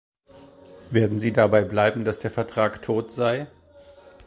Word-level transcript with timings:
Werden 0.89 1.19
Sie 1.19 1.31
dabei 1.31 1.63
bleiben, 1.63 2.05
dass 2.05 2.17
der 2.17 2.31
Vertrag 2.31 2.81
tot 2.81 3.11
sei? 3.11 3.45